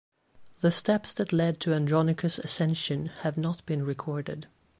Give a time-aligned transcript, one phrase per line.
[0.61, 4.47] The steps that led to Andronikos' ascension have not been recorded.